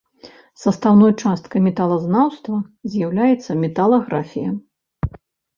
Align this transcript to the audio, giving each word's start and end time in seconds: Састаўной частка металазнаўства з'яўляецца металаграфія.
Састаўной 0.61 1.11
частка 1.23 1.55
металазнаўства 1.67 2.57
з'яўляецца 2.95 3.51
металаграфія. 3.65 4.49